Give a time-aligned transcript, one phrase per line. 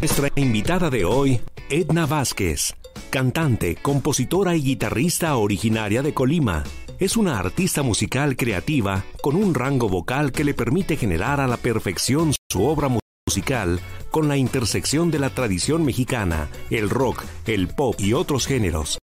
[0.00, 1.40] Nuestra invitada de hoy,
[1.70, 2.74] Edna Vázquez,
[3.08, 6.64] cantante, compositora y guitarrista originaria de Colima.
[6.98, 11.56] Es una artista musical creativa con un rango vocal que le permite generar a la
[11.56, 12.90] perfección su obra
[13.26, 13.80] musical
[14.10, 18.98] con la intersección de la tradición mexicana, el rock, el pop y otros géneros.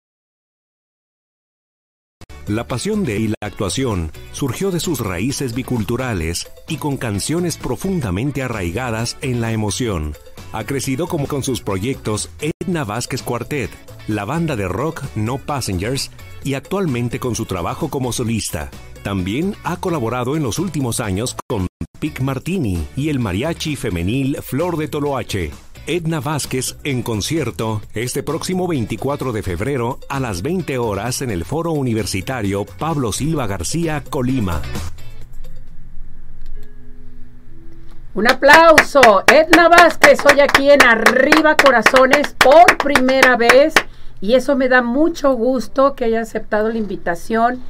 [2.47, 8.43] La pasión de y la actuación surgió de sus raíces biculturales y con canciones profundamente
[8.43, 10.13] arraigadas en la emoción.
[10.53, 13.71] Ha crecido como con sus proyectos Edna Vázquez Quartet,
[14.07, 16.11] la banda de rock No Passengers
[16.43, 18.69] y actualmente con su trabajo como solista.
[19.01, 21.65] También ha colaborado en los últimos años con
[21.99, 25.51] Pic Martini y el mariachi femenil Flor de Toloache.
[25.87, 31.45] Edna Vázquez en concierto este próximo 24 de febrero a las 20 horas en el
[31.45, 34.61] Foro Universitario Pablo Silva García, Colima.
[38.15, 39.23] Un aplauso.
[39.25, 43.73] Edna Vázquez, hoy aquí en Arriba Corazones por primera vez.
[44.21, 47.63] Y eso me da mucho gusto que haya aceptado la invitación,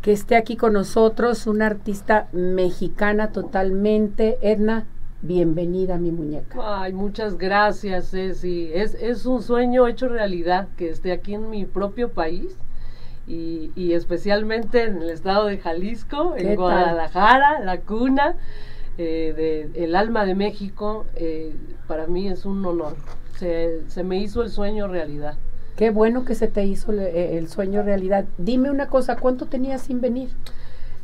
[0.00, 4.38] que esté aquí con nosotros, una artista mexicana totalmente.
[4.40, 4.86] Edna,
[5.20, 6.60] Bienvenida, mi muñeca.
[6.62, 8.70] Ay, muchas gracias, Ceci.
[8.72, 12.56] Es, es un sueño hecho realidad que esté aquí en mi propio país
[13.26, 18.36] y, y especialmente en el estado de Jalisco, en Guadalajara, la cuna
[18.98, 21.06] eh, del alma de México.
[21.14, 21.54] Eh,
[21.86, 22.96] para mí es un honor.
[23.36, 25.36] Se, se, me hizo el sueño realidad.
[25.76, 28.24] Qué bueno que se te hizo el, el sueño realidad.
[28.36, 30.30] Dime una cosa, ¿cuánto tenías sin venir?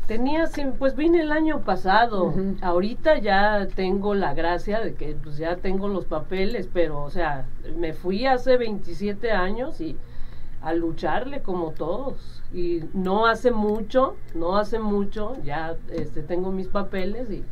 [0.07, 2.35] Tenía, pues vine el año pasado.
[2.61, 7.47] Ahorita ya tengo la gracia de que pues ya tengo los papeles, pero o sea,
[7.79, 9.97] me fui hace 27 años y
[10.61, 12.43] a lucharle como todos.
[12.53, 17.43] Y no hace mucho, no hace mucho, ya este, tengo mis papeles y,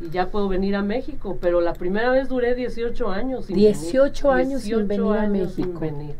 [0.00, 1.38] y ya puedo venir a México.
[1.40, 3.46] Pero la primera vez duré 18 años.
[3.46, 5.54] Sin 18 años sin venir a México.
[5.54, 6.14] Sin venir.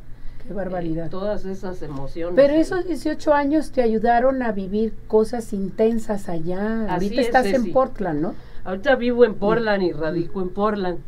[0.46, 1.08] Qué barbaridad.
[1.10, 2.36] todas esas emociones.
[2.36, 6.86] Pero esos 18 años te ayudaron a vivir cosas intensas allá.
[6.92, 8.34] Ahorita estás en Portland, ¿no?
[8.64, 10.98] Ahorita vivo en Portland y radico en Portland.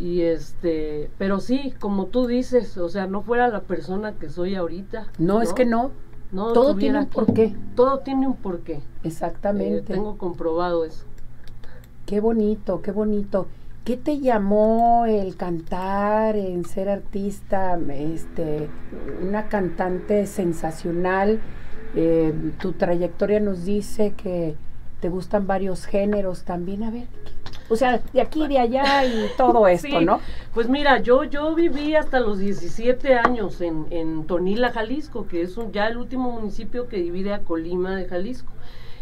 [0.00, 4.54] Y este, pero sí, como tú dices, o sea, no fuera la persona que soy
[4.54, 5.06] ahorita.
[5.18, 5.92] No, es que no.
[6.32, 7.54] No, todo tiene un porqué.
[7.74, 8.80] Todo tiene un porqué.
[9.02, 9.92] Exactamente.
[9.92, 11.04] Eh, tengo comprobado eso.
[12.10, 13.46] Qué bonito, qué bonito.
[13.84, 18.68] ¿Qué te llamó el cantar, en ser artista, este,
[19.22, 21.38] una cantante sensacional?
[21.94, 24.56] Eh, tu trayectoria nos dice que
[24.98, 26.82] te gustan varios géneros también.
[26.82, 27.06] A ver,
[27.68, 30.18] o sea, de aquí, de allá y todo esto, ¿no?
[30.52, 35.56] Pues mira, yo, yo viví hasta los 17 años en, en Tonila, Jalisco, que es
[35.56, 38.52] un, ya el último municipio que divide a Colima de Jalisco.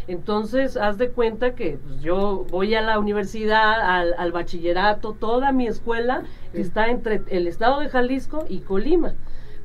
[0.09, 3.79] Entonces, haz de cuenta que pues, yo voy a la universidad,
[4.17, 9.13] al, bachillerato, toda mi escuela está entre el estado de Jalisco y Colima.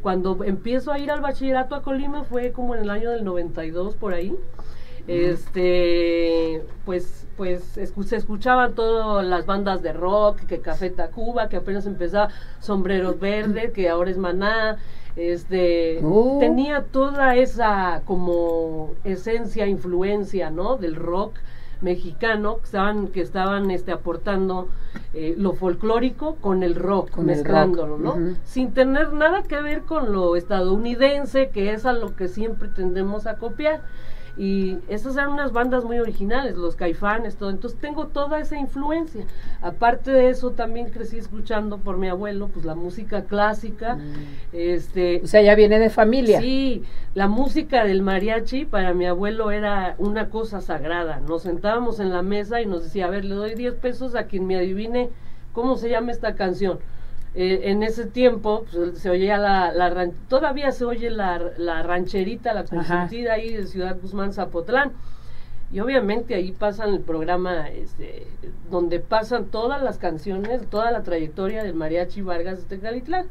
[0.03, 3.97] Cuando empiezo a ir al bachillerato a Colima fue como en el año del 92
[3.97, 4.37] por ahí.
[5.07, 11.87] Este, pues, pues se escuchaban todas las bandas de rock, que Café Tacuba, que apenas
[11.87, 12.29] empezaba
[12.61, 14.77] Sombreros Verdes, que ahora es Maná,
[15.17, 16.39] este oh.
[16.41, 20.77] tenía toda esa como esencia, influencia, ¿no?
[20.77, 21.39] Del rock
[21.81, 24.69] mexicano que estaban que estaban este aportando
[25.13, 30.35] eh, lo folclórico con el rock mezclándolo no sin tener nada que ver con lo
[30.37, 33.83] estadounidense que es a lo que siempre tendemos a copiar
[34.37, 37.51] y esas eran unas bandas muy originales, los caifanes, todo.
[37.51, 39.25] Entonces tengo toda esa influencia.
[39.63, 43.95] Aparte de eso, también crecí escuchando por mi abuelo, pues la música clásica.
[43.95, 44.13] Mm.
[44.53, 46.41] Este, o sea, ya viene de familia.
[46.41, 46.83] Sí,
[47.15, 51.21] la música del mariachi para mi abuelo era una cosa sagrada.
[51.21, 54.25] Nos sentábamos en la mesa y nos decía, a ver, le doy 10 pesos a
[54.25, 55.11] quien me adivine
[55.53, 56.81] cómo se llama esta canción.
[57.37, 62.55] Eh, en ese tiempo pues, se oía la, la, todavía se oye la, la rancherita,
[62.55, 64.93] la consentida ahí de Ciudad Guzmán Zapotlán.
[65.73, 68.29] Y obviamente ahí pasan el programa este,
[68.71, 73.27] donde pasan todas las canciones, toda la trayectoria del mariachi Vargas de Calitlán.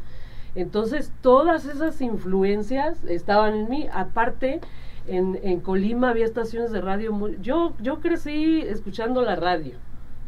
[0.56, 3.88] Entonces todas esas influencias estaban en mí.
[3.94, 4.60] Aparte,
[5.08, 7.14] en, en Colima había estaciones de radio.
[7.14, 9.78] Muy, yo, yo crecí escuchando la radio.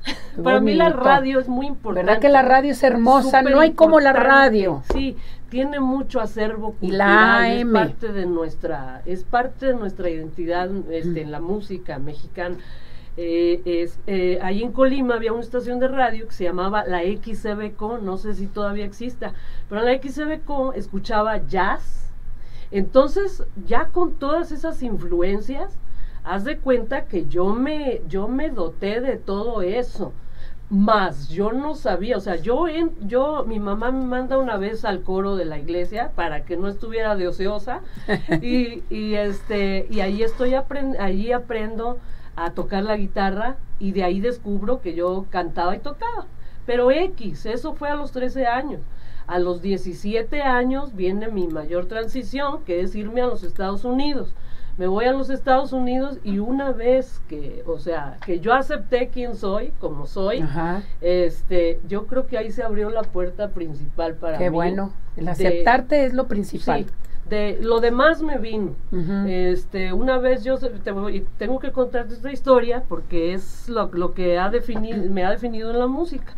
[0.43, 2.05] Para mí la radio es muy importante.
[2.05, 3.41] ¿Verdad que la radio es hermosa?
[3.41, 4.83] no hay como la radio.
[4.93, 5.15] Sí,
[5.49, 6.89] tiene mucho acervo cultural.
[6.89, 7.75] Y la AM.
[7.75, 12.57] Es parte de nuestra, es parte de nuestra identidad este, en la música mexicana.
[13.17, 17.01] Eh, es, eh, ahí en Colima había una estación de radio que se llamaba la
[17.01, 19.33] XCBCO, no sé si todavía exista,
[19.69, 22.11] pero la XCBCO escuchaba jazz.
[22.71, 25.77] Entonces, ya con todas esas influencias,
[26.25, 30.11] haz de cuenta que yo me, yo me doté de todo eso.
[30.69, 34.83] más yo no sabía, o sea, yo, en, yo, mi mamá me manda una vez
[34.83, 37.81] al coro de la iglesia para que no estuviera de ociosa
[38.41, 41.99] y, y este, y ahí estoy, aprend allí aprendo
[42.35, 46.25] a tocar la guitarra y de ahí descubro que yo cantaba y tocaba.
[46.65, 48.81] Pero X, eso fue a los 13 años.
[49.27, 54.33] A los 17 años viene mi mayor transición, que es irme a los Estados Unidos
[54.77, 59.09] me voy a los Estados Unidos y una vez que, o sea, que yo acepté
[59.09, 60.43] quién soy, como soy,
[61.01, 64.55] este, yo creo que ahí se abrió la puerta principal para Qué mí.
[64.55, 66.85] bueno, el aceptarte es lo principal.
[66.85, 66.91] Sí,
[67.29, 68.75] de lo demás me vino.
[69.27, 70.57] Este, una vez yo
[71.37, 75.71] tengo que contarte esta historia porque es lo, lo que ha definido, me ha definido
[75.71, 76.33] en la música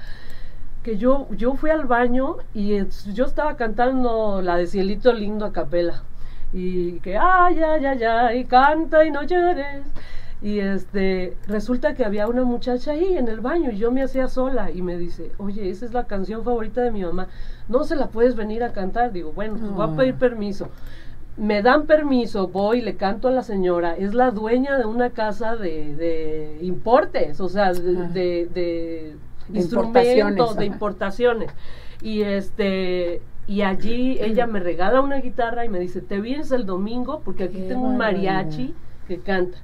[0.84, 2.78] que yo, yo fui al baño y
[3.14, 6.04] yo estaba cantando la de Cielito Lindo a capela
[6.54, 9.84] y que ay, ay, ay, ay, canta y no llores.
[10.42, 14.28] Y este, resulta que había una muchacha ahí en el baño y yo me hacía
[14.28, 17.28] sola y me dice, oye, esa es la canción favorita de mi mamá,
[17.68, 19.12] no se la puedes venir a cantar.
[19.12, 20.20] Digo, bueno, pues voy a pedir ah.
[20.20, 20.70] permiso.
[21.38, 25.56] Me dan permiso, voy, le canto a la señora, es la dueña de una casa
[25.56, 29.16] de, de importes, o sea, de, de,
[29.54, 31.52] instrumentos, de importaciones.
[32.02, 36.66] Y este, y allí ella me regala una guitarra y me dice, te vienes el
[36.66, 38.76] domingo porque aquí tengo un mariachi
[39.08, 39.58] que canta.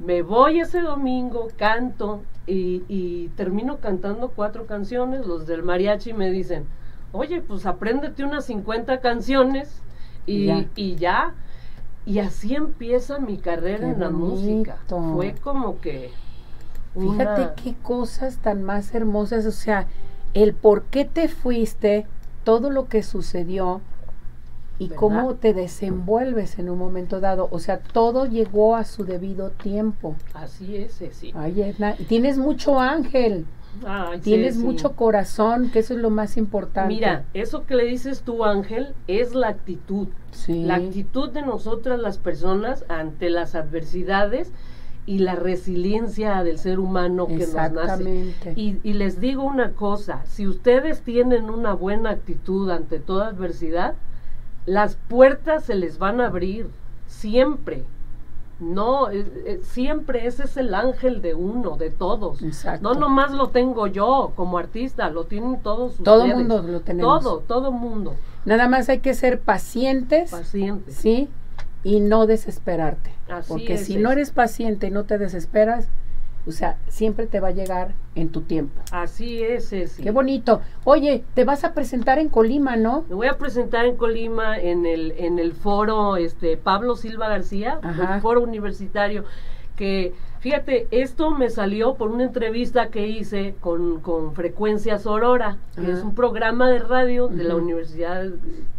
[0.00, 5.24] Me voy ese domingo, canto y, termino cantando cuatro canciones.
[5.24, 6.66] Los del mariachi me dicen,
[7.12, 9.82] oye, pues apréndete unas 50 canciones
[10.26, 11.34] y ya.
[12.04, 14.78] y así empieza mi carrera en la música.
[14.88, 16.10] Fue como que...
[16.98, 19.86] Fíjate qué cosas tan más hermosas, o sea,
[20.34, 22.06] el por qué te fuiste
[22.44, 23.80] todo lo que sucedió
[24.78, 27.48] y cómo te desenvuelves en un momento dado.
[27.50, 30.16] O sea, todo llegó a su debido tiempo.
[30.34, 31.32] Así es, sí.
[31.34, 33.46] Ay, Edna, tienes mucho ángel.
[34.22, 36.92] tienes mucho corazón, que eso es lo más importante.
[36.92, 40.08] Mira, eso que le dices tú, Ángel, es la actitud.
[40.48, 44.52] La actitud de nosotras las personas ante las adversidades
[45.04, 48.34] y la resiliencia del ser humano que nos nace.
[48.56, 53.94] Y, y, les digo una cosa, si ustedes tienen una buena actitud ante toda adversidad,
[54.66, 56.68] las puertas se les van a abrir,
[57.06, 57.84] siempre.
[58.60, 59.08] No,
[59.62, 62.40] siempre ese es el ángel de uno, de todos.
[62.80, 66.36] No nomás lo tengo yo como artista, lo tienen todos todo ustedes.
[66.36, 67.24] Todo mundo lo tenemos.
[67.24, 68.14] Todo, todo mundo.
[68.44, 70.30] Nada más hay que ser pacientes.
[70.30, 70.94] Pacientes.
[70.94, 71.28] Sí,
[71.84, 73.12] y no desesperarte.
[73.48, 75.88] porque si no eres paciente y no te desesperas,
[76.46, 78.80] o sea, siempre te va a llegar en tu tiempo.
[78.90, 79.96] Así es, es.
[79.96, 80.60] Qué bonito.
[80.84, 83.04] Oye, te vas a presentar en Colima, ¿no?
[83.08, 87.78] Me voy a presentar en Colima en el en el foro este Pablo Silva García,
[87.82, 89.24] el foro universitario
[89.76, 95.92] que fíjate, esto me salió por una entrevista que hice con, con Frecuencias Aurora, que
[95.92, 98.24] es un programa de radio de la universidad,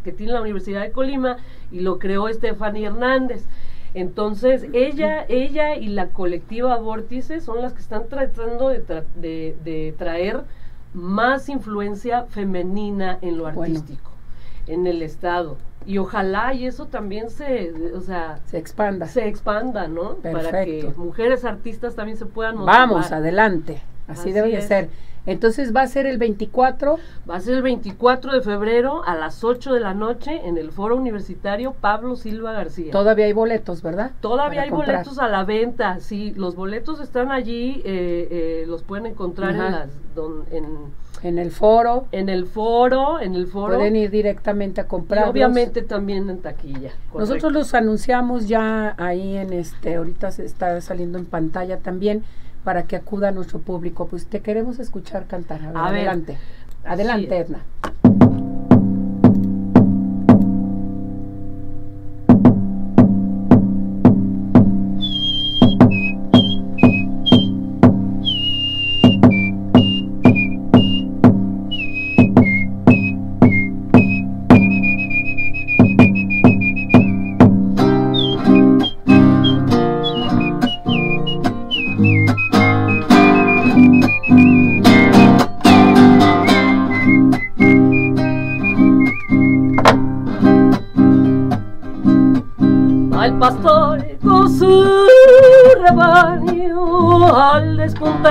[0.04, 1.38] que tiene la Universidad de Colima,
[1.72, 3.46] y lo creó Estefania Hernández.
[3.94, 10.42] Entonces, ella, ella y la colectiva Vórtice son las que están tratando de, de, traer
[10.94, 14.12] más influencia femenina en lo artístico,
[14.68, 19.08] en el Estado y ojalá y eso también se, o sea, se expanda.
[19.08, 20.16] Se expanda, ¿no?
[20.16, 22.88] Para que mujeres artistas también se puedan motivar.
[22.88, 23.82] Vamos, adelante.
[24.08, 24.90] Así, debe de ser.
[25.26, 26.98] Entonces va a ser el 24.
[27.30, 30.72] Va a ser el 24 de febrero a las 8 de la noche en el
[30.72, 32.92] Foro Universitario Pablo Silva García.
[32.92, 34.12] Todavía hay boletos, ¿verdad?
[34.20, 36.34] Todavía hay boletos a la venta, sí.
[36.36, 39.90] Los boletos están allí, eh, eh, los pueden encontrar en las...
[40.52, 42.08] en, en el foro.
[42.12, 43.76] En el foro, en el foro.
[43.76, 45.30] Pueden ir directamente a comprar.
[45.30, 46.92] obviamente también en taquilla.
[47.18, 52.24] Nosotros los anunciamos ya ahí en este, ahorita se está saliendo en pantalla también
[52.64, 54.08] para que acuda nuestro público.
[54.08, 55.62] Pues te queremos escuchar cantar.
[55.76, 56.38] adelante.
[56.84, 57.64] Adelante, Edna.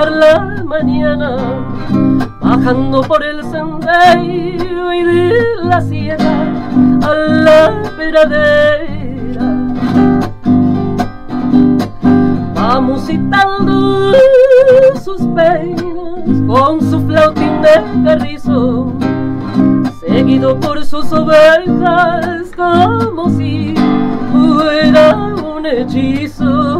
[0.09, 1.37] La mañana,
[2.41, 6.33] bajando por el sendero y de la sierra
[7.01, 9.43] a la peradera.
[12.57, 14.13] Va musitando
[15.03, 18.93] sus penas con su flautín de carrizo,
[20.05, 23.75] seguido por sus ovejas como si
[24.31, 26.72] fuera un hechizo.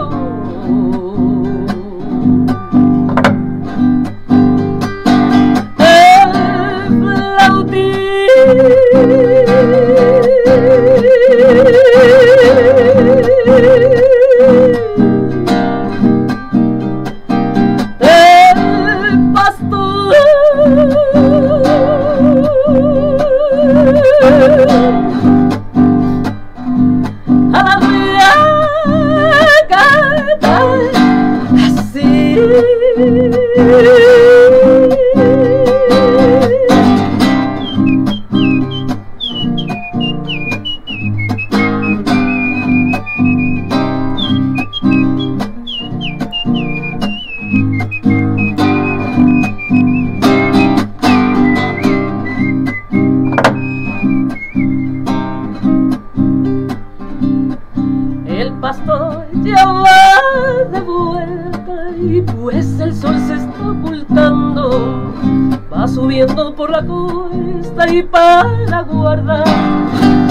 [66.14, 69.44] subiendo por la cuesta y para guardar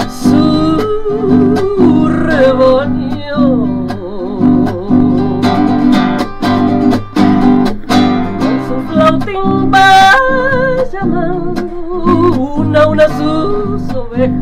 [0.07, 3.85] su rebaño.
[8.39, 10.13] Con su flautín va
[10.89, 11.63] llamando
[12.55, 14.39] una a una sus ovejas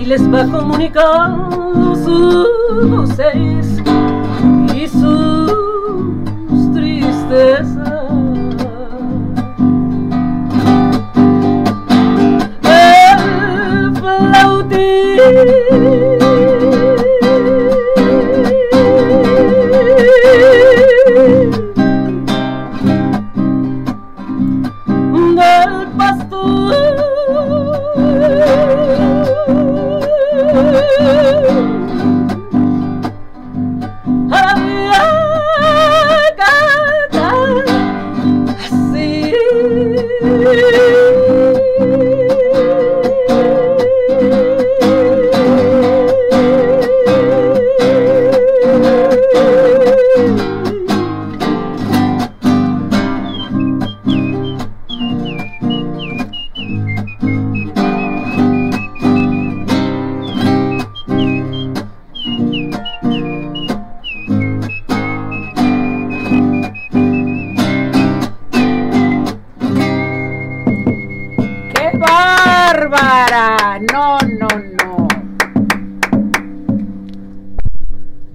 [0.00, 2.48] y les va comunicando sus
[2.90, 3.80] voces
[4.74, 5.52] y sus
[6.74, 7.75] tristezas.
[15.36, 15.95] you.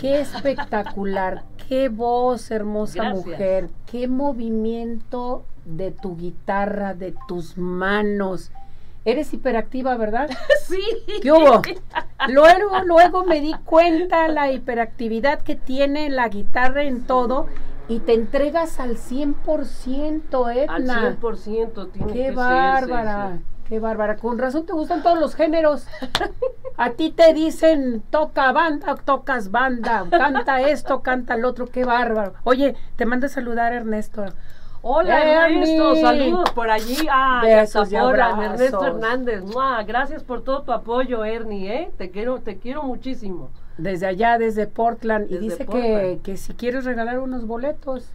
[0.08, 1.44] Espectacular.
[1.68, 3.70] Qué voz, hermosa mujer.
[3.90, 8.52] Qué movimiento de tu guitarra, de tus manos.
[9.04, 10.30] Eres hiperactiva, ¿verdad?
[10.68, 10.82] Sí.
[11.22, 11.62] ¿Qué hubo?
[12.30, 17.48] Luego, luego me di cuenta la hiperactividad que tiene la guitarra en todo
[17.90, 21.08] y te entregas al 100%, Edna.
[21.08, 23.40] Al 100%, tiene Qué bárbara.
[23.72, 24.18] Qué bárbara.
[24.18, 25.88] Con razón te gustan todos los géneros.
[26.76, 31.68] A ti te dicen toca banda, tocas banda, canta esto, canta el otro.
[31.68, 32.34] Qué bárbaro.
[32.44, 34.26] Oye, te manda a saludar Ernesto.
[34.82, 36.98] Hola Ernesto, saludos por allí.
[37.10, 39.42] Ah, Besos Ernesto Hernández.
[39.88, 41.92] Gracias por todo tu apoyo, Ernie, ¿eh?
[41.98, 43.52] Te quiero, te quiero muchísimo.
[43.78, 45.32] Desde allá, desde Portland.
[45.32, 48.12] y dice Que, que si quieres regalar unos boletos.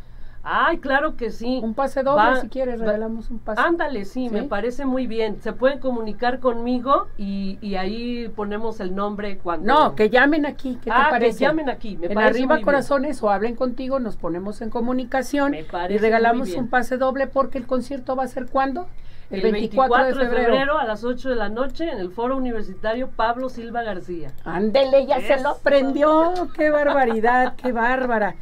[0.49, 1.59] Ay, claro que sí.
[1.61, 3.61] Un pase doble si quieres, regalamos un pase.
[3.61, 5.43] Ándale, sí, me parece muy bien.
[5.43, 9.67] Se pueden comunicar conmigo y, y, ahí ponemos el nombre cuando...
[9.67, 11.38] No, que llamen aquí, ¿qué ah, te parece?
[11.38, 15.99] que llamen aquí, me en Arriba Corazones o hablen contigo, nos ponemos en comunicación y
[15.99, 18.87] regalamos un pase doble porque el concierto va a ser ¿cuándo?
[19.31, 20.79] El, 24, de, febrero.
[20.79, 24.31] a las 8 de la noche en el Foro Universitario Pablo Silva García.
[24.45, 26.33] Ándele, ya se lo aprendió.
[26.55, 28.37] Qué barbaridad, qué bárbara.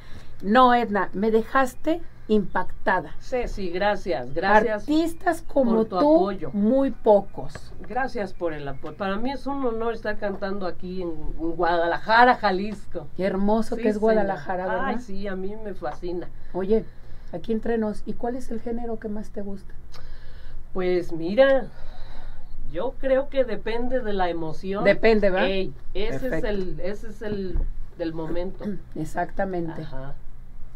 [0.45, 3.15] No, Edna, me dejaste impactada.
[3.19, 4.83] Sí, sí, gracias, gracias.
[4.83, 7.73] Artistas como tú, muy pocos.
[7.89, 8.95] Gracias por el apoyo.
[8.95, 13.09] Para mí es un honor estar cantando aquí en Guadalajara, Jalisco.
[13.17, 14.85] Qué hermoso que es Guadalajara, ¿verdad?
[14.85, 16.29] Ay, sí, a mí me fascina.
[16.53, 16.85] Oye,
[17.33, 19.73] aquí entre nos, ¿y cuál es el género que más te gusta?
[20.75, 21.69] Pues mira,
[22.71, 24.85] yo creo que depende de la emoción.
[24.85, 25.49] Depende, ¿verdad?
[25.95, 27.59] ese es el, ese es el
[27.97, 28.67] del momento.
[28.95, 29.81] Exactamente.
[29.81, 30.15] Ajá.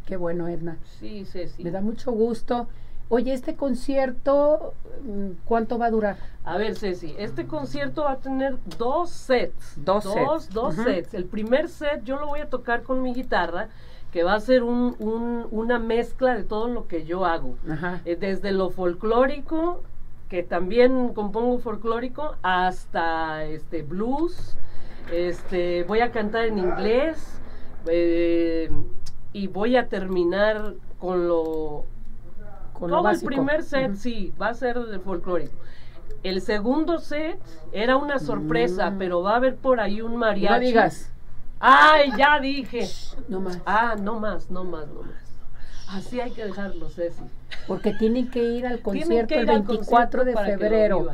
[0.09, 0.79] Qué bueno, Edna.
[0.99, 1.63] Sí, sí, sí.
[1.63, 2.67] Me da mucho gusto.
[3.11, 4.73] Oye, este concierto,
[5.05, 6.17] mm, ¿cuánto va a durar?
[6.45, 9.75] A ver, Ceci, este concierto va a tener dos sets.
[9.77, 10.55] Dos, dos sets.
[10.55, 11.13] Dos sets.
[11.13, 13.69] El primer set yo lo voy a tocar con mi guitarra
[14.13, 17.57] que va a ser un, un- una mezcla de todo lo que yo hago.
[17.71, 18.01] Ajá.
[18.07, 19.83] Eh, desde lo folclórico,
[20.31, 24.57] que también compongo folclórico, hasta este blues.
[25.13, 27.39] Este, voy a cantar en inglés
[27.87, 28.71] eh,
[29.39, 31.85] y voy a terminar con lo
[32.73, 35.53] Con lo todo el primer set, sí, va a ser de folclórico.
[36.23, 37.39] El segundo set
[37.73, 38.99] era una sorpresa, Mm.
[38.99, 40.53] pero va a haber por ahí un mariachi.
[40.55, 41.11] No digas.
[41.61, 42.89] ¡Ay, ya dije!
[43.29, 43.59] No más.
[43.67, 45.29] Ah, no más, no más, no más.
[45.89, 47.23] Así hay que dejarlo, Ceci.
[47.67, 51.07] Porque tienen que ir al concierto el ir al 24 de concierto febrero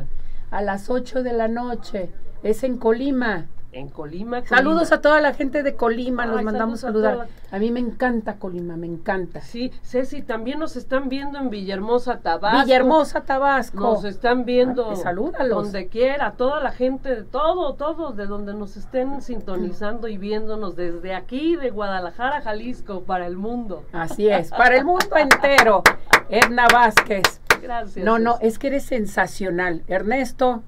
[0.51, 2.09] a las 8 de la noche.
[2.43, 3.47] Es en Colima.
[3.75, 4.37] En Colima.
[4.37, 4.47] Colima.
[4.47, 7.27] Saludos a toda la gente de Colima, los Ay, mandamos saludos a saludar.
[7.51, 9.41] A mí me encanta Colima, me encanta.
[9.41, 12.63] Sí, Ceci, también nos están viendo en Villahermosa, Tabasco.
[12.63, 13.77] Villahermosa, Tabasco.
[13.77, 15.63] Nos están viendo salúdalos.
[15.63, 20.77] donde quiera, toda la gente, de todo, todos de donde nos estén sintonizando y viéndonos
[20.77, 23.83] desde aquí, de Guadalajara, Jalisco, para el mundo.
[23.91, 25.83] Así es, para el mundo entero.
[26.29, 27.41] Edna Vázquez.
[27.61, 28.05] Gracias.
[28.05, 29.83] No, no, es que eres sensacional.
[29.87, 30.63] Ernesto,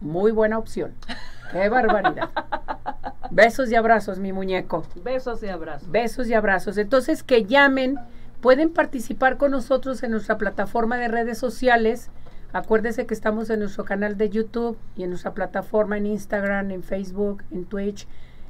[0.00, 0.92] muy buena opción.
[1.52, 2.30] Qué barbaridad.
[3.30, 4.84] Besos y abrazos, mi muñeco.
[5.02, 5.90] Besos y abrazos.
[5.90, 6.78] Besos y abrazos.
[6.78, 7.98] Entonces, que llamen,
[8.40, 12.10] pueden participar con nosotros en nuestra plataforma de redes sociales.
[12.52, 16.82] Acuérdese que estamos en nuestro canal de YouTube y en nuestra plataforma en Instagram, en
[16.82, 18.06] Facebook, en Twitch,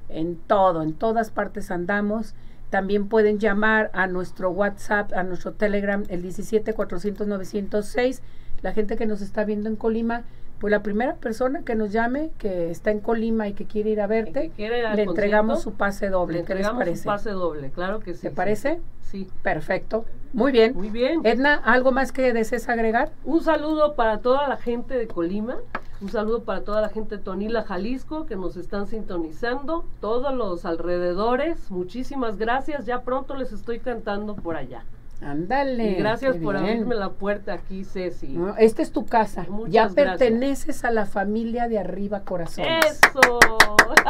[0.08, 2.34] en todo, en todas partes andamos.
[2.68, 8.20] También pueden llamar a nuestro WhatsApp, a nuestro Telegram, el 17 400 906.
[8.62, 10.24] La gente que nos está viendo en Colima,
[10.64, 14.00] pues la primera persona que nos llame, que está en Colima y que quiere ir
[14.00, 16.38] a verte, ir le entregamos su pase doble.
[16.38, 17.04] Le ¿Qué les entregamos parece?
[17.04, 18.22] pase doble, claro que sí.
[18.22, 18.80] ¿Te sí, parece?
[19.02, 19.28] Sí.
[19.42, 20.06] Perfecto.
[20.32, 20.72] Muy bien.
[20.74, 21.20] Muy bien.
[21.22, 23.12] Edna, ¿algo más que desees agregar?
[23.24, 25.58] Un saludo para toda la gente de Colima,
[26.00, 30.64] un saludo para toda la gente de Tonila, Jalisco, que nos están sintonizando, todos los
[30.64, 34.86] alrededores, muchísimas gracias, ya pronto les estoy cantando por allá.
[35.22, 35.92] Ándale.
[35.92, 36.66] y gracias por bien.
[36.66, 38.28] abrirme la puerta aquí, Ceci.
[38.28, 39.46] No, esta es tu casa.
[39.48, 40.18] Muchas ya gracias.
[40.18, 42.84] perteneces a la familia de arriba corazones.
[42.84, 43.38] Eso.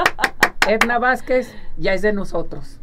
[0.68, 2.80] Edna Vázquez ya es de nosotros.